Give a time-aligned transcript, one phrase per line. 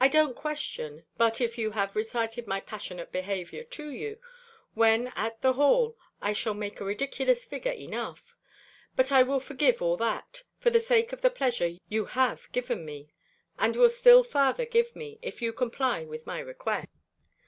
[0.00, 4.18] I don't question, but if you have recited my passionate behaviour to you,
[4.74, 8.34] when at the hall, I shall make a ridiculous figure enough;
[8.96, 12.84] but I will forgive all that, for the sake of the pleasure you have given
[12.84, 13.12] me,
[13.60, 16.88] and will still farther give me, if you comply with my request.